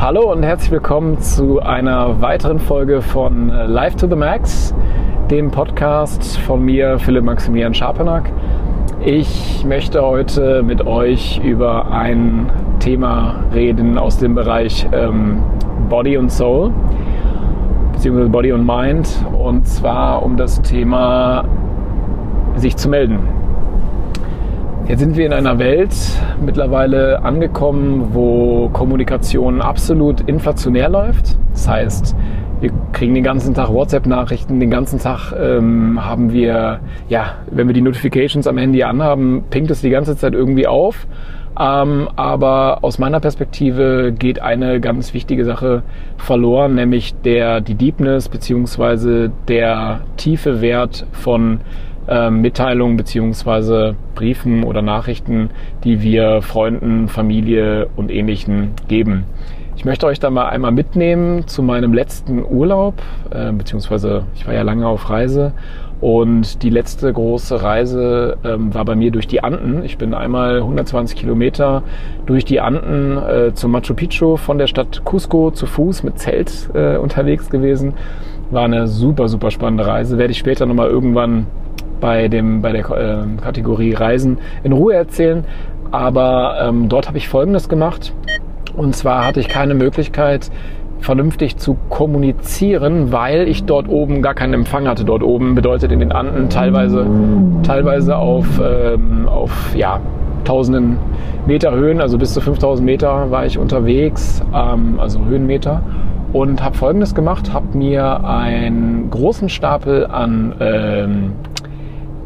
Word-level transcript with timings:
Hallo 0.00 0.30
und 0.30 0.44
herzlich 0.44 0.70
willkommen 0.70 1.20
zu 1.20 1.58
einer 1.58 2.20
weiteren 2.20 2.60
Folge 2.60 3.02
von 3.02 3.50
äh, 3.50 3.66
Live 3.66 3.96
to 3.96 4.06
the 4.06 4.14
Max, 4.14 4.72
dem 5.28 5.50
Podcast 5.50 6.38
von 6.38 6.64
mir, 6.64 7.00
Philipp 7.00 7.24
Maximilian 7.24 7.74
Scharpenack. 7.74 8.30
Ich 9.04 9.64
möchte 9.66 10.00
heute 10.00 10.62
mit 10.62 10.86
euch 10.86 11.40
über 11.42 11.90
ein 11.90 12.48
Thema 12.78 13.42
reden 13.52 13.98
aus 13.98 14.18
dem 14.18 14.36
Bereich 14.36 14.86
ähm, 14.92 15.42
Body 15.88 16.16
und 16.16 16.30
Soul, 16.30 16.72
beziehungsweise 17.92 18.28
Body 18.28 18.52
und 18.52 18.64
Mind, 18.64 19.08
und 19.36 19.66
zwar 19.66 20.22
um 20.22 20.36
das 20.36 20.62
Thema 20.62 21.44
sich 22.54 22.76
zu 22.76 22.88
melden. 22.88 23.37
Jetzt 24.88 25.00
sind 25.00 25.18
wir 25.18 25.26
in 25.26 25.34
einer 25.34 25.58
Welt 25.58 25.94
mittlerweile 26.42 27.22
angekommen, 27.22 28.14
wo 28.14 28.70
Kommunikation 28.70 29.60
absolut 29.60 30.22
inflationär 30.22 30.88
läuft. 30.88 31.36
Das 31.52 31.68
heißt, 31.68 32.16
wir 32.62 32.70
kriegen 32.94 33.12
den 33.12 33.22
ganzen 33.22 33.52
Tag 33.52 33.68
WhatsApp-Nachrichten, 33.68 34.60
den 34.60 34.70
ganzen 34.70 34.98
Tag 34.98 35.34
ähm, 35.38 36.02
haben 36.02 36.32
wir, 36.32 36.80
ja, 37.10 37.34
wenn 37.50 37.66
wir 37.66 37.74
die 37.74 37.82
Notifications 37.82 38.46
am 38.46 38.56
Handy 38.56 38.82
anhaben, 38.82 39.44
pinkt 39.50 39.70
es 39.70 39.82
die 39.82 39.90
ganze 39.90 40.16
Zeit 40.16 40.32
irgendwie 40.32 40.66
auf. 40.66 41.06
Ähm, 41.60 42.08
aber 42.16 42.78
aus 42.80 42.98
meiner 42.98 43.20
Perspektive 43.20 44.14
geht 44.18 44.40
eine 44.40 44.80
ganz 44.80 45.12
wichtige 45.12 45.44
Sache 45.44 45.82
verloren, 46.16 46.76
nämlich 46.76 47.14
der, 47.26 47.60
die 47.60 47.74
Deepness 47.74 48.30
beziehungsweise 48.30 49.30
der 49.48 50.00
tiefe 50.16 50.62
Wert 50.62 51.04
von 51.12 51.60
Mitteilungen 52.30 52.96
beziehungsweise 52.96 53.94
Briefen 54.14 54.64
oder 54.64 54.82
Nachrichten, 54.82 55.50
die 55.84 56.02
wir 56.02 56.42
Freunden, 56.42 57.08
Familie 57.08 57.88
und 57.96 58.10
Ähnlichen 58.10 58.70
geben. 58.88 59.24
Ich 59.76 59.84
möchte 59.84 60.06
euch 60.06 60.18
da 60.18 60.28
mal 60.28 60.48
einmal 60.48 60.72
mitnehmen 60.72 61.46
zu 61.46 61.62
meinem 61.62 61.92
letzten 61.92 62.44
Urlaub, 62.44 62.94
äh, 63.30 63.52
beziehungsweise 63.52 64.24
ich 64.34 64.44
war 64.44 64.52
ja 64.52 64.62
lange 64.62 64.88
auf 64.88 65.08
Reise 65.08 65.52
und 66.00 66.62
die 66.62 66.70
letzte 66.70 67.12
große 67.12 67.62
Reise 67.62 68.38
ähm, 68.44 68.72
war 68.74 68.84
bei 68.84 68.94
mir 68.94 69.10
durch 69.10 69.26
die 69.26 69.42
Anden. 69.42 69.84
Ich 69.84 69.98
bin 69.98 70.14
einmal 70.14 70.58
120 70.58 71.16
Kilometer 71.16 71.82
durch 72.26 72.44
die 72.44 72.60
Anden 72.60 73.18
äh, 73.18 73.54
zum 73.54 73.72
Machu 73.72 73.94
Picchu 73.94 74.36
von 74.36 74.58
der 74.58 74.66
Stadt 74.66 75.02
Cusco 75.04 75.50
zu 75.50 75.66
Fuß 75.66 76.02
mit 76.04 76.18
Zelt 76.18 76.70
äh, 76.74 76.96
unterwegs 76.96 77.50
gewesen. 77.50 77.94
War 78.50 78.64
eine 78.64 78.86
super, 78.86 79.28
super 79.28 79.50
spannende 79.50 79.86
Reise. 79.86 80.18
Werde 80.18 80.32
ich 80.32 80.38
später 80.38 80.66
nochmal 80.66 80.88
irgendwann 80.88 81.46
bei, 82.00 82.28
dem, 82.28 82.62
bei 82.62 82.72
der 82.72 82.80
äh, 82.90 83.42
Kategorie 83.42 83.94
Reisen 83.94 84.38
in 84.62 84.72
Ruhe 84.72 84.94
erzählen. 84.94 85.44
Aber 85.90 86.58
ähm, 86.60 86.88
dort 86.88 87.08
habe 87.08 87.18
ich 87.18 87.28
Folgendes 87.28 87.68
gemacht. 87.68 88.12
Und 88.76 88.94
zwar 88.94 89.26
hatte 89.26 89.40
ich 89.40 89.48
keine 89.48 89.74
Möglichkeit, 89.74 90.50
vernünftig 91.00 91.56
zu 91.56 91.76
kommunizieren, 91.88 93.12
weil 93.12 93.48
ich 93.48 93.64
dort 93.64 93.88
oben 93.88 94.22
gar 94.22 94.34
keinen 94.34 94.54
Empfang 94.54 94.88
hatte. 94.88 95.04
Dort 95.04 95.22
oben 95.22 95.54
bedeutet 95.54 95.92
in 95.92 96.00
den 96.00 96.12
Anden 96.12 96.48
teilweise, 96.48 97.06
teilweise 97.62 98.16
auf, 98.16 98.46
ähm, 98.62 99.28
auf 99.28 99.74
ja, 99.74 100.00
tausenden 100.44 100.98
Meter 101.46 101.72
Höhen, 101.72 102.00
also 102.00 102.18
bis 102.18 102.34
zu 102.34 102.40
5000 102.40 102.84
Meter 102.84 103.30
war 103.30 103.46
ich 103.46 103.58
unterwegs, 103.58 104.42
ähm, 104.54 104.98
also 104.98 105.24
Höhenmeter. 105.24 105.82
Und 106.32 106.62
habe 106.62 106.76
Folgendes 106.76 107.14
gemacht, 107.14 107.54
habe 107.54 107.78
mir 107.78 108.22
einen 108.22 109.08
großen 109.08 109.48
Stapel 109.48 110.06
an 110.06 110.54
ähm, 110.60 111.32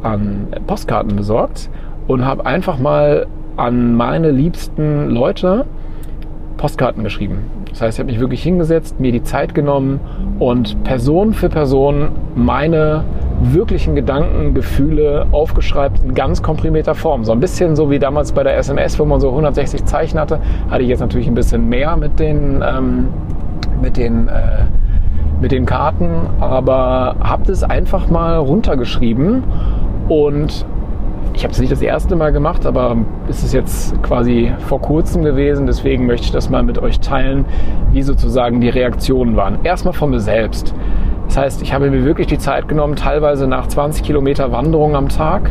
an 0.03 0.49
Postkarten 0.67 1.17
besorgt 1.17 1.71
und 2.09 2.25
habe 2.25 2.47
einfach 2.47 2.79
mal 2.79 3.27
an 3.57 3.95
meine 3.95 4.31
liebsten 4.31 5.11
Leute 5.11 5.67
Postkarten 6.57 7.03
geschrieben. 7.03 7.51
Das 7.71 7.81
heißt, 7.81 7.99
ich 7.99 8.01
habe 8.01 8.13
mich 8.13 8.21
wirklich 8.21 8.43
hingesetzt, 8.43 9.01
mir 9.01 9.13
die 9.13 9.23
Zeit 9.23 9.55
genommen 9.55 10.01
und 10.39 10.85
Person 10.85 11.33
für 11.33 11.49
Person 11.49 12.11
meine 12.35 13.05
wirklichen 13.43 13.95
Gedanken, 13.95 14.55
Gefühle 14.55 15.27
aufgeschreibt 15.33 16.05
in 16.05 16.15
ganz 16.15 16.43
komprimierter 16.43 16.95
Form. 16.95 17.25
So 17.25 17.33
ein 17.33 17.41
bisschen 17.41 17.75
so 17.75 17.91
wie 17.91 17.99
damals 17.99 18.33
bei 18.33 18.45
der 18.45 18.57
SMS, 18.57 18.99
wo 18.99 19.05
man 19.05 19.21
so 19.21 19.31
160 19.31 19.85
Zeichen 19.85 20.21
hatte, 20.21 20.39
hatte 20.71 20.83
ich 20.83 20.89
jetzt 20.89 21.01
natürlich 21.01 21.27
ein 21.27 21.35
bisschen 21.35 21.69
mehr 21.69 21.97
mit 21.97 22.21
den, 22.21 22.63
ähm, 22.65 23.09
mit 23.81 23.97
den, 23.97 24.29
äh, 24.29 24.65
mit 25.41 25.51
den 25.51 25.67
Karten, 25.67 26.11
aber 26.39 27.17
habe 27.21 27.43
das 27.47 27.65
einfach 27.65 28.09
mal 28.09 28.37
runtergeschrieben 28.37 29.43
und 30.13 30.67
ich 31.33 31.43
habe 31.43 31.53
es 31.53 31.59
nicht 31.59 31.73
das 31.73 31.81
erste 31.81 32.17
Mal 32.17 32.33
gemacht, 32.33 32.67
aber 32.67 32.99
es 33.31 33.43
ist 33.43 33.55
jetzt 33.55 34.01
quasi 34.03 34.53
vor 34.59 34.79
kurzem 34.79 35.23
gewesen. 35.23 35.67
Deswegen 35.67 36.05
möchte 36.05 36.27
ich 36.27 36.33
das 36.33 36.51
mal 36.51 36.63
mit 36.63 36.79
euch 36.79 37.01
teilen, 37.01 37.47
wie 37.93 38.03
sozusagen 38.03 38.61
die 38.61 38.69
Reaktionen 38.69 39.37
waren. 39.37 39.65
Erstmal 39.65 39.95
von 39.95 40.11
mir 40.11 40.21
selbst. 40.21 40.75
Das 41.29 41.39
heißt, 41.39 41.63
ich 41.63 41.73
habe 41.73 41.91
mir 41.91 42.05
wirklich 42.05 42.27
die 42.27 42.37
Zeit 42.37 42.69
genommen, 42.69 42.95
teilweise 42.95 43.47
nach 43.47 43.69
20 43.69 44.03
Kilometer 44.03 44.53
Wanderung 44.53 44.95
am 44.97 45.09
Tag 45.09 45.51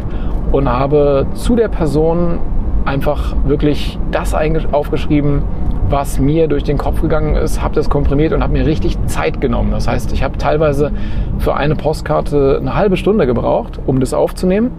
und 0.52 0.70
habe 0.70 1.26
zu 1.34 1.56
der 1.56 1.70
Person 1.70 2.38
einfach 2.86 3.36
wirklich 3.46 3.98
das 4.12 4.36
aufgeschrieben, 4.36 5.42
was 5.92 6.20
mir 6.20 6.48
durch 6.48 6.64
den 6.64 6.78
Kopf 6.78 7.02
gegangen 7.02 7.36
ist, 7.36 7.62
habe 7.62 7.76
das 7.76 7.90
komprimiert 7.90 8.34
und 8.34 8.42
habe 8.42 8.54
mir 8.54 8.66
richtig 8.66 8.98
Zeit 9.08 9.42
genommen. 9.42 9.72
Das 9.72 9.88
heißt, 9.88 10.14
ich 10.14 10.24
habe 10.24 10.38
teilweise 10.38 10.92
für 11.38 11.56
eine 11.56 11.76
Postkarte 11.76 12.58
eine 12.60 12.76
halbe 12.76 12.98
Stunde 12.98 13.28
gebraucht, 13.28 13.80
um 13.86 14.00
das 14.00 14.14
aufzunehmen. 14.14 14.72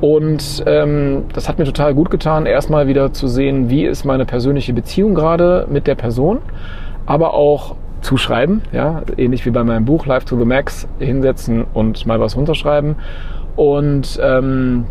Und 0.00 0.64
ähm, 0.66 1.24
das 1.34 1.48
hat 1.48 1.58
mir 1.58 1.64
total 1.64 1.94
gut 1.94 2.10
getan, 2.10 2.46
erstmal 2.46 2.88
wieder 2.88 3.12
zu 3.12 3.28
sehen, 3.28 3.68
wie 3.68 3.84
ist 3.84 4.04
meine 4.04 4.24
persönliche 4.24 4.72
Beziehung 4.72 5.14
gerade 5.14 5.66
mit 5.70 5.86
der 5.86 5.94
Person, 5.94 6.38
aber 7.06 7.34
auch 7.34 7.76
zu 8.00 8.16
schreiben, 8.16 8.62
ja, 8.72 9.02
ähnlich 9.18 9.44
wie 9.44 9.50
bei 9.50 9.62
meinem 9.62 9.84
Buch 9.84 10.06
Live 10.06 10.24
to 10.24 10.38
the 10.38 10.46
Max, 10.46 10.88
hinsetzen 10.98 11.64
und 11.74 12.06
mal 12.06 12.18
was 12.18 12.34
runterschreiben. 12.34 12.96
Und 13.56 14.18
ähm, 14.22 14.86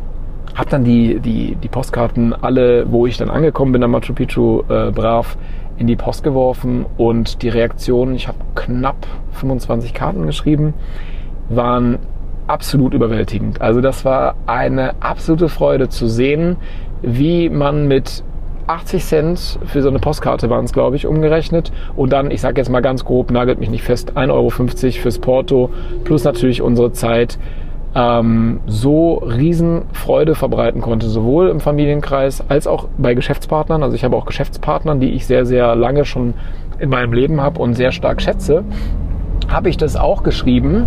habe 0.56 0.70
dann 0.70 0.84
die, 0.84 1.20
die, 1.20 1.56
die 1.56 1.68
Postkarten 1.68 2.34
alle, 2.34 2.92
wo 2.92 3.08
ich 3.08 3.18
dann 3.18 3.30
angekommen 3.30 3.72
bin 3.72 3.84
am 3.84 3.92
Machu 3.92 4.14
Picchu, 4.14 4.64
äh, 4.70 4.92
brav 4.92 5.38
in 5.78 5.88
die 5.88 5.96
Post 5.96 6.24
geworfen 6.24 6.86
und 6.98 7.42
die 7.42 7.50
Reaktionen, 7.50 8.14
ich 8.16 8.28
habe 8.28 8.38
knapp 8.56 9.08
25 9.34 9.94
Karten 9.94 10.26
geschrieben, 10.26 10.74
waren 11.50 12.00
absolut 12.48 12.94
überwältigend. 12.94 13.62
Also 13.62 13.80
das 13.80 14.04
war 14.04 14.36
eine 14.46 15.02
absolute 15.02 15.50
Freude 15.50 15.88
zu 15.88 16.08
sehen, 16.08 16.58
wie 17.02 17.50
man 17.50 17.88
mit 17.88 18.24
80 18.68 19.04
Cent 19.04 19.60
für 19.66 19.82
so 19.82 19.90
eine 19.90 20.00
Postkarte 20.00 20.50
waren 20.50 20.66
es, 20.66 20.74
glaube 20.74 20.96
ich, 20.96 21.08
umgerechnet. 21.08 21.72
Und 21.96 22.14
dann, 22.14 22.30
ich 22.30 22.42
sage 22.42 22.62
jetzt 22.62 22.70
mal 22.70 22.82
ganz 22.82 23.04
grob, 23.04 23.32
nagelt 23.32 23.60
mich 23.60 23.70
nicht 23.70 23.84
fest, 23.84 24.14
1,50 24.16 24.32
Euro 24.32 24.50
fürs 24.50 25.20
Porto 25.20 25.70
plus 26.04 26.24
natürlich 26.24 26.62
unsere 26.62 26.92
Zeit 26.92 27.40
ähm, 27.96 28.60
so 28.68 29.16
Riesenfreude 29.16 30.36
verbreiten 30.36 30.82
konnte, 30.82 31.08
sowohl 31.08 31.50
im 31.50 31.60
Familienkreis 31.60 32.44
als 32.48 32.68
auch 32.68 32.88
bei 32.98 33.14
Geschäftspartnern. 33.14 33.84
Also 33.84 33.96
ich 33.96 34.04
habe 34.04 34.16
auch 34.16 34.26
Geschäftspartnern, 34.26 35.00
die 35.00 35.12
ich 35.12 35.26
sehr, 35.26 35.46
sehr 35.46 35.76
lange 35.76 36.06
schon 36.06 36.34
in 36.80 36.90
meinem 36.90 37.14
Leben 37.14 37.42
habe 37.42 37.62
und 37.62 37.74
sehr 37.74 37.92
stark 37.92 38.22
schätze, 38.22 38.64
habe 39.48 39.70
ich 39.70 39.78
das 39.78 39.96
auch 39.96 40.24
geschrieben 40.24 40.86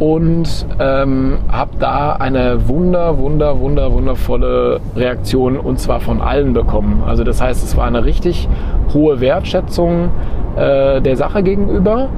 und 0.00 0.66
ähm, 0.80 1.38
habe 1.52 1.72
da 1.78 2.12
eine 2.12 2.68
wunder, 2.68 3.18
wunder, 3.18 3.60
wunder, 3.60 3.92
wundervolle 3.92 4.80
Reaktion 4.96 5.58
und 5.58 5.78
zwar 5.78 6.00
von 6.00 6.22
allen 6.22 6.54
bekommen. 6.54 7.02
Also 7.06 7.22
das 7.22 7.42
heißt, 7.42 7.62
es 7.62 7.76
war 7.76 7.84
eine 7.84 8.04
richtig 8.04 8.48
hohe 8.94 9.20
Wertschätzung 9.20 10.08
äh, 10.56 11.02
der 11.02 11.16
Sache 11.16 11.42
gegenüber 11.42 12.08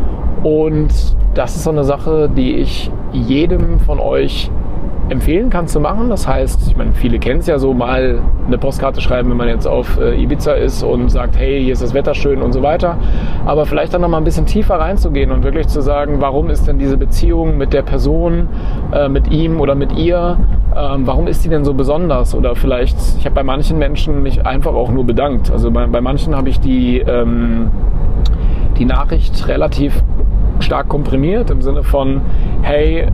und 0.45 0.91
das 1.35 1.57
ist 1.57 1.65
so 1.65 1.71
eine 1.71 1.85
Sache, 1.85 2.29
die 2.29 2.57
ich 2.57 2.91
jedem 3.13 3.81
von 3.81 4.01
euch 4.01 4.51
empfehlen 5.09 5.51
kann 5.51 5.67
zu 5.67 5.81
machen. 5.81 6.09
Das 6.09 6.27
heißt, 6.27 6.69
ich 6.69 6.77
meine, 6.77 6.93
viele 6.93 7.19
kennen 7.19 7.41
es 7.41 7.47
ja 7.47 7.59
so, 7.59 7.75
mal 7.75 8.21
eine 8.47 8.59
Postkarte 8.59 9.01
schreiben, 9.01 9.31
wenn 9.31 9.37
man 9.37 9.49
jetzt 9.49 9.67
auf 9.67 9.99
äh, 9.99 10.21
Ibiza 10.21 10.53
ist 10.53 10.83
und 10.83 11.11
sagt, 11.11 11.37
hey, 11.37 11.63
hier 11.63 11.73
ist 11.73 11.83
das 11.83 11.95
Wetter 11.95 12.15
schön 12.15 12.41
und 12.41 12.53
so 12.53 12.63
weiter. 12.63 12.97
Aber 13.45 13.67
vielleicht 13.67 13.93
dann 13.93 14.01
noch 14.01 14.09
mal 14.09 14.19
ein 14.19 14.25
bisschen 14.25 14.47
tiefer 14.47 14.77
reinzugehen 14.77 15.31
und 15.31 15.45
wirklich 15.45 15.69
zu 15.69 15.81
sagen, 15.81 16.17
warum 16.21 16.51
ist 16.51 16.67
denn 16.67 16.79
diese 16.79 16.97
Beziehung 16.97 17.59
mit 17.59 17.73
der 17.73 17.83
Person, 17.83 18.49
äh, 18.93 19.09
mit 19.09 19.31
ihm 19.31 19.61
oder 19.61 19.75
mit 19.75 19.93
ihr, 19.93 20.39
ähm, 20.75 21.07
warum 21.07 21.27
ist 21.27 21.45
die 21.45 21.49
denn 21.49 21.65
so 21.65 21.75
besonders? 21.75 22.35
Oder 22.35 22.55
vielleicht, 22.55 22.97
ich 23.19 23.25
habe 23.27 23.35
bei 23.35 23.43
manchen 23.43 23.79
Menschen 23.79 24.23
mich 24.23 24.47
einfach 24.47 24.73
auch 24.73 24.91
nur 24.91 25.05
bedankt. 25.05 25.51
Also 25.51 25.71
bei, 25.71 25.87
bei 25.87 26.01
manchen 26.01 26.35
habe 26.35 26.49
ich 26.49 26.61
die, 26.61 27.01
ähm, 27.01 27.71
die 28.79 28.87
Nachricht 28.87 29.47
relativ 29.49 30.03
stark 30.63 30.89
komprimiert 30.89 31.51
im 31.51 31.63
Sinne 31.63 31.83
von, 31.83 32.21
hey, 32.63 33.07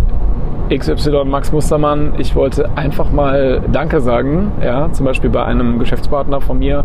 XY 0.70 1.24
Max 1.24 1.50
Mustermann, 1.50 2.12
ich 2.18 2.34
wollte 2.34 2.68
einfach 2.76 3.10
mal 3.10 3.62
Danke 3.72 4.00
sagen, 4.00 4.52
ja, 4.62 4.92
zum 4.92 5.06
Beispiel 5.06 5.30
bei 5.30 5.44
einem 5.44 5.78
Geschäftspartner 5.78 6.42
von 6.42 6.58
mir, 6.58 6.84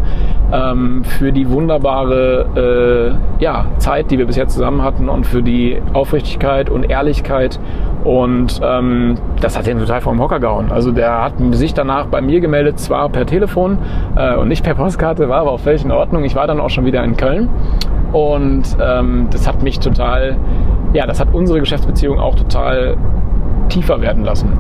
ähm, 0.54 1.04
für 1.04 1.34
die 1.34 1.50
wunderbare 1.50 3.18
äh, 3.40 3.44
ja, 3.44 3.66
Zeit, 3.80 4.10
die 4.10 4.18
wir 4.18 4.26
bisher 4.26 4.48
zusammen 4.48 4.84
hatten 4.84 5.10
und 5.10 5.28
für 5.28 5.44
die 5.44 5.82
Aufrichtigkeit 5.92 6.70
und 6.70 6.90
Ehrlichkeit. 6.90 7.60
Und 8.04 8.60
ähm, 8.64 9.16
das 9.40 9.58
hat 9.58 9.66
den 9.66 9.80
total 9.80 10.02
vom 10.02 10.20
Hocker 10.20 10.40
gehauen. 10.40 10.72
Also 10.72 10.92
der 10.92 11.24
hat 11.24 11.34
sich 11.52 11.74
danach 11.74 12.08
bei 12.08 12.22
mir 12.22 12.42
gemeldet, 12.42 12.80
zwar 12.80 13.10
per 13.10 13.26
Telefon 13.26 13.78
äh, 14.16 14.36
und 14.36 14.50
nicht 14.50 14.64
per 14.64 14.76
Postkarte, 14.76 15.30
war 15.30 15.42
aber 15.42 15.58
völlig 15.58 15.86
in 15.86 15.92
Ordnung. 15.92 16.24
Ich 16.24 16.36
war 16.36 16.46
dann 16.48 16.60
auch 16.60 16.70
schon 16.70 16.86
wieder 16.86 17.04
in 17.04 17.16
Köln 17.16 17.50
Und 18.12 18.64
ähm, 18.82 19.28
das 19.32 19.48
hat 19.48 19.64
mich 19.64 19.80
total, 19.80 20.38
ja, 20.94 21.06
das 21.06 21.20
hat 21.20 21.34
unsere 21.34 21.60
Geschäftsbeziehung 21.60 22.20
auch 22.20 22.36
total 22.36 22.98
tiefer 23.70 24.02
werden 24.02 24.24
lassen. 24.24 24.52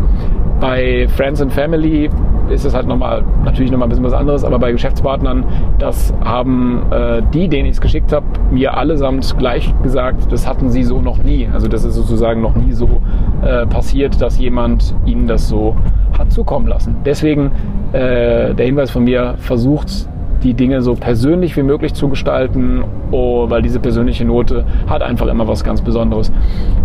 Bei 0.60 1.08
Friends 1.16 1.42
and 1.42 1.52
Family 1.52 2.10
ist 2.50 2.66
es 2.66 2.74
halt 2.74 2.88
nochmal, 2.88 3.24
natürlich 3.44 3.72
nochmal 3.72 3.88
ein 3.88 3.90
bisschen 3.90 4.06
was 4.06 4.14
anderes, 4.14 4.44
aber 4.44 4.60
bei 4.60 4.72
Geschäftspartnern, 4.72 5.44
das 5.80 6.14
haben 6.24 6.84
äh, 6.92 7.22
die, 7.34 7.48
denen 7.48 7.66
ich 7.66 7.74
es 7.74 7.82
geschickt 7.82 8.12
habe, 8.14 8.26
mir 8.52 8.78
allesamt 8.78 9.38
gleich 9.38 9.74
gesagt, 9.84 10.32
das 10.32 10.48
hatten 10.48 10.70
sie 10.70 10.84
so 10.84 11.02
noch 11.02 11.18
nie. 11.24 11.48
Also 11.54 11.68
das 11.68 11.84
ist 11.84 11.96
sozusagen 11.96 12.42
noch 12.42 12.56
nie 12.56 12.72
so 12.72 13.02
äh, 13.44 13.66
passiert, 13.66 14.22
dass 14.22 14.38
jemand 14.38 14.96
ihnen 15.06 15.28
das 15.28 15.48
so 15.48 15.76
hat 16.18 16.32
zukommen 16.32 16.68
lassen. 16.68 16.98
Deswegen 17.06 17.52
äh, 17.92 18.54
der 18.54 18.66
Hinweis 18.66 18.92
von 18.92 19.04
mir, 19.04 19.36
versucht 19.38 20.08
die 20.44 20.54
Dinge 20.54 20.82
so 20.82 20.94
persönlich 20.96 21.56
wie 21.56 21.64
möglich 21.64 21.94
zu 21.94 22.10
gestalten, 22.10 22.84
oh, 23.12 23.50
weil 23.50 23.62
diese 23.62 23.80
persönliche 23.80 24.26
Note 24.26 24.66
hat 24.88 25.02
einfach 25.02 25.28
immer 25.28 25.48
was 25.48 25.64
ganz 25.64 25.82
Besonderes. 25.82 26.32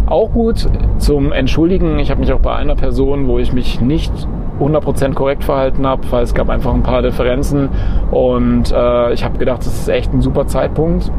Auch 0.06 0.32
gut 0.32 0.68
zum 0.98 1.32
Entschuldigen, 1.32 1.98
ich 1.98 2.10
habe 2.10 2.20
mich 2.20 2.32
auch 2.32 2.40
bei 2.40 2.54
einer 2.54 2.76
Person, 2.76 3.26
wo 3.26 3.38
ich 3.38 3.52
mich 3.52 3.80
nicht 3.80 4.12
100% 4.60 5.14
korrekt 5.14 5.44
verhalten 5.44 5.86
habe, 5.86 6.02
weil 6.10 6.22
es 6.22 6.34
gab 6.34 6.48
einfach 6.48 6.74
ein 6.74 6.82
paar 6.82 7.02
Differenzen. 7.02 7.68
Und 8.10 8.72
äh, 8.72 9.12
ich 9.12 9.24
habe 9.24 9.38
gedacht, 9.38 9.60
das 9.60 9.74
ist 9.74 9.88
echt 9.88 10.12
ein 10.12 10.20
super 10.20 10.46
Zeitpunkt, 10.46 11.10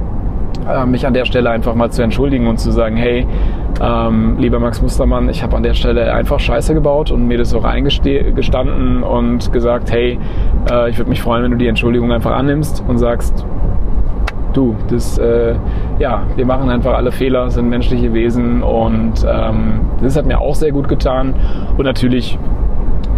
äh, 0.67 0.85
mich 0.85 1.05
an 1.05 1.13
der 1.13 1.25
Stelle 1.25 1.49
einfach 1.49 1.75
mal 1.75 1.89
zu 1.89 2.03
entschuldigen 2.03 2.47
und 2.47 2.59
zu 2.59 2.71
sagen, 2.71 2.97
hey, 2.97 3.25
ähm, 3.81 4.35
lieber 4.39 4.59
Max 4.59 4.81
Mustermann, 4.81 5.29
ich 5.29 5.41
habe 5.41 5.55
an 5.55 5.63
der 5.63 5.73
Stelle 5.73 6.13
einfach 6.13 6.39
Scheiße 6.39 6.73
gebaut 6.73 7.11
und 7.11 7.27
mir 7.27 7.37
das 7.37 7.53
auch 7.53 7.63
eingestanden 7.63 9.03
und 9.03 9.51
gesagt, 9.53 9.91
hey, 9.91 10.19
äh, 10.71 10.89
ich 10.89 10.97
würde 10.97 11.09
mich 11.09 11.21
freuen, 11.21 11.43
wenn 11.43 11.51
du 11.51 11.57
die 11.57 11.67
Entschuldigung 11.67 12.11
einfach 12.11 12.31
annimmst 12.31 12.83
und 12.87 12.97
sagst, 12.97 13.45
du, 14.53 14.75
das, 14.89 15.17
äh, 15.17 15.55
ja, 15.99 16.23
wir 16.35 16.45
machen 16.45 16.69
einfach 16.69 16.95
alle 16.95 17.11
Fehler, 17.11 17.49
sind 17.49 17.69
menschliche 17.69 18.13
Wesen 18.13 18.63
und 18.63 19.25
ähm, 19.27 19.81
das 20.01 20.17
hat 20.17 20.25
mir 20.25 20.39
auch 20.39 20.55
sehr 20.55 20.71
gut 20.71 20.87
getan. 20.87 21.33
Und 21.77 21.85
natürlich 21.85 22.37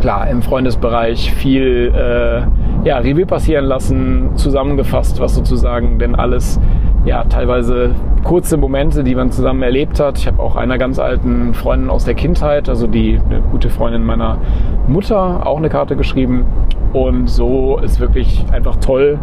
klar, 0.01 0.27
im 0.29 0.41
Freundesbereich 0.41 1.31
viel 1.31 1.93
äh, 1.95 2.87
ja, 2.87 2.97
Revue 2.97 3.25
passieren 3.25 3.65
lassen, 3.65 4.31
zusammengefasst, 4.35 5.19
was 5.19 5.35
sozusagen 5.35 5.99
denn 5.99 6.15
alles, 6.15 6.59
ja, 7.05 7.23
teilweise 7.25 7.91
kurze 8.23 8.57
Momente, 8.57 9.03
die 9.03 9.15
man 9.15 9.31
zusammen 9.31 9.61
erlebt 9.61 9.99
hat. 9.99 10.17
Ich 10.17 10.27
habe 10.27 10.41
auch 10.41 10.55
einer 10.55 10.77
ganz 10.77 10.99
alten 10.99 11.53
Freundin 11.53 11.89
aus 11.89 12.03
der 12.03 12.15
Kindheit, 12.15 12.67
also 12.67 12.87
die 12.87 13.19
eine 13.23 13.41
gute 13.51 13.69
Freundin 13.69 14.03
meiner 14.03 14.39
Mutter, 14.87 15.45
auch 15.45 15.57
eine 15.57 15.69
Karte 15.69 15.95
geschrieben. 15.95 16.45
Und 16.93 17.29
so 17.29 17.77
ist 17.77 17.99
wirklich 17.99 18.43
einfach 18.51 18.77
toll 18.77 19.19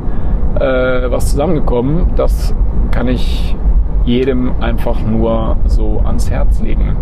äh, 0.55 1.11
was 1.11 1.31
zusammengekommen. 1.31 2.13
Das 2.17 2.55
kann 2.93 3.09
ich 3.09 3.55
jedem 4.05 4.53
einfach 4.63 5.03
nur 5.03 5.57
so 5.67 6.01
ans 6.05 6.31
Herz 6.31 6.61
legen, 6.63 6.97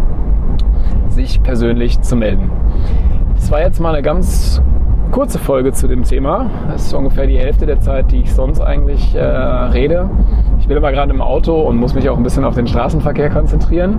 sich 1.08 1.42
persönlich 1.42 2.00
zu 2.00 2.16
melden. 2.16 2.50
Das 3.36 3.50
war 3.50 3.60
jetzt 3.60 3.80
mal 3.80 3.94
eine 3.94 4.02
ganz 4.02 4.60
kurze 5.12 5.38
Folge 5.38 5.72
zu 5.72 5.86
dem 5.86 6.02
Thema. 6.02 6.50
Das 6.70 6.86
ist 6.86 6.94
ungefähr 6.94 7.26
die 7.26 7.38
Hälfte 7.38 7.64
der 7.64 7.80
Zeit, 7.80 8.10
die 8.10 8.22
ich 8.22 8.34
sonst 8.34 8.60
eigentlich 8.60 9.14
äh, 9.14 9.20
rede. 9.20 10.10
Ich 10.58 10.66
bin 10.66 10.76
aber 10.76 10.90
gerade 10.90 11.12
im 11.12 11.20
Auto 11.20 11.60
und 11.60 11.76
muss 11.76 11.94
mich 11.94 12.08
auch 12.08 12.16
ein 12.16 12.22
bisschen 12.22 12.44
auf 12.44 12.54
den 12.54 12.66
Straßenverkehr 12.66 13.30
konzentrieren. 13.30 13.98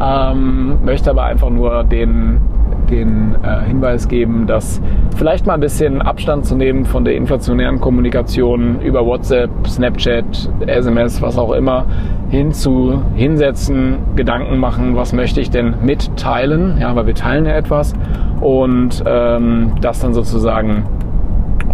Ähm, 0.00 0.78
möchte 0.84 1.10
aber 1.10 1.24
einfach 1.24 1.50
nur 1.50 1.84
den 1.84 2.40
den 2.90 3.36
äh, 3.42 3.66
Hinweis 3.66 4.08
geben, 4.08 4.46
dass 4.46 4.80
vielleicht 5.16 5.46
mal 5.46 5.54
ein 5.54 5.60
bisschen 5.60 6.02
Abstand 6.02 6.46
zu 6.46 6.56
nehmen 6.56 6.84
von 6.84 7.04
der 7.04 7.14
inflationären 7.14 7.80
Kommunikation 7.80 8.80
über 8.80 9.04
WhatsApp, 9.04 9.50
Snapchat, 9.66 10.50
SMS, 10.66 11.22
was 11.22 11.38
auch 11.38 11.52
immer, 11.52 11.86
hin 12.28 12.52
zu 12.52 13.02
hinsetzen, 13.14 13.98
Gedanken 14.16 14.58
machen, 14.58 14.96
was 14.96 15.12
möchte 15.12 15.40
ich 15.40 15.50
denn 15.50 15.74
mitteilen, 15.82 16.78
ja, 16.80 16.94
weil 16.96 17.06
wir 17.06 17.14
teilen 17.14 17.46
ja 17.46 17.52
etwas. 17.52 17.94
Und 18.40 19.02
ähm, 19.06 19.72
das 19.80 20.00
dann 20.00 20.14
sozusagen 20.14 20.84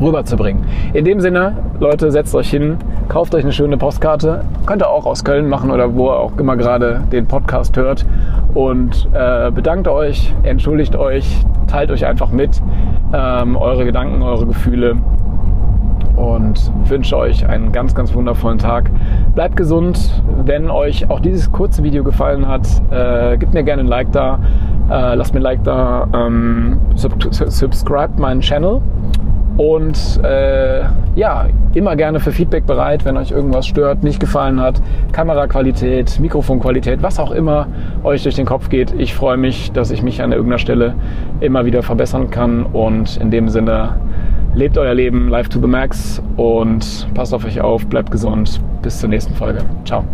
rüberzubringen. 0.03 0.65
In 0.93 1.05
dem 1.05 1.21
Sinne, 1.21 1.57
Leute, 1.81 2.11
setzt 2.11 2.35
euch 2.35 2.51
hin, 2.51 2.77
kauft 3.09 3.35
euch 3.35 3.45
eine 3.45 3.53
schöne 3.53 3.77
Postkarte. 3.77 4.45
Könnt 4.67 4.83
ihr 4.83 4.89
auch 4.89 5.07
aus 5.07 5.25
Köln 5.25 5.49
machen 5.49 5.71
oder 5.71 5.95
wo 5.95 6.09
ihr 6.09 6.17
auch 6.17 6.37
immer 6.39 6.57
gerade 6.57 7.03
den 7.13 7.27
Podcast 7.27 7.77
hört. 7.77 8.05
Und 8.55 9.09
äh, 9.13 9.51
bedankt 9.51 9.89
euch, 9.89 10.35
entschuldigt 10.43 10.97
euch, 10.97 11.27
teilt 11.67 11.91
euch 11.91 12.07
einfach 12.07 12.31
mit 12.31 12.63
ähm, 13.13 13.57
eure 13.57 13.85
Gedanken, 13.85 14.23
eure 14.23 14.47
Gefühle 14.47 14.97
und 16.17 16.73
wünsche 16.89 17.17
euch 17.17 17.47
einen 17.49 17.73
ganz, 17.73 17.95
ganz 17.95 18.15
wundervollen 18.15 18.59
Tag. 18.59 18.91
Bleibt 19.35 19.57
gesund. 19.57 20.23
Wenn 20.45 20.71
euch 20.71 21.11
auch 21.11 21.21
dieses 21.21 21.51
kurze 21.51 21.83
Video 21.83 22.05
gefallen 22.05 22.47
hat, 22.47 22.67
äh, 22.91 23.37
gebt 23.39 23.55
mir 23.55 23.63
gerne 23.63 23.83
ein 23.83 23.89
Like 23.89 24.13
da. 24.13 24.39
Äh, 24.91 25.15
lasst 25.15 25.35
mir 25.35 25.41
ein 25.41 25.45
Like 25.45 25.65
da. 25.65 26.07
Ähm, 26.15 26.79
sub 26.95 27.15
subscribe 27.31 28.21
meinen 28.21 28.41
Channel 28.41 28.81
und 29.57 30.21
äh, 30.25 30.83
ja, 31.15 31.47
immer 31.75 31.97
gerne 31.97 32.21
für 32.21 32.33
Feedback 32.33 32.67
bereit, 32.67 33.05
wenn 33.05 33.17
euch 33.17 33.31
irgendwas 33.31 33.67
stört, 33.67 34.03
nicht 34.03 34.21
gefallen 34.21 34.61
hat. 34.61 34.81
Kameraqualität, 35.13 36.19
Mikrofonqualität, 36.21 37.03
was 37.03 37.19
auch 37.19 37.31
immer 37.31 37.67
euch 38.03 38.23
durch 38.23 38.37
den 38.37 38.47
Kopf 38.47 38.69
geht. 38.69 38.95
Ich 38.99 39.15
freue 39.15 39.37
mich, 39.37 39.73
dass 39.73 39.91
ich 39.91 40.03
mich 40.03 40.23
an 40.23 40.33
irgendeiner 40.33 40.59
Stelle 40.59 40.95
immer 41.41 41.65
wieder 41.65 41.83
verbessern 41.83 42.31
kann. 42.31 42.65
Und 42.65 43.17
in 43.19 43.31
dem 43.31 43.49
Sinne, 43.49 43.97
lebt 44.55 44.79
euer 44.79 44.95
Leben 44.95 45.29
live 45.29 45.49
to 45.49 45.61
the 45.61 45.67
max 45.67 46.23
und 46.37 47.09
passt 47.15 47.35
auf 47.35 47.45
euch 47.45 47.61
auf, 47.61 47.87
bleibt 47.87 48.11
gesund. 48.11 48.61
Bis 48.83 48.99
zur 48.99 49.09
nächsten 49.09 49.35
Folge. 49.35 49.61
Ciao. 49.85 50.05